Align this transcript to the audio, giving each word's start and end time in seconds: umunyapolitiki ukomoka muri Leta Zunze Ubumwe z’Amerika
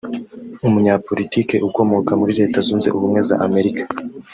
umunyapolitiki 0.67 1.55
ukomoka 1.67 2.11
muri 2.19 2.31
Leta 2.39 2.57
Zunze 2.65 2.87
Ubumwe 2.97 3.19
z’Amerika 3.27 3.83